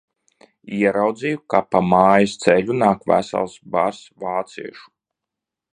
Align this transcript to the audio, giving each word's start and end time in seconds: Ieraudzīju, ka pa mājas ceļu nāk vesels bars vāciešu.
Ieraudzīju, 0.77 1.41
ka 1.53 1.59
pa 1.75 1.81
mājas 1.89 2.33
ceļu 2.45 2.79
nāk 2.85 3.07
vesels 3.13 3.61
bars 3.77 4.01
vāciešu. 4.25 4.93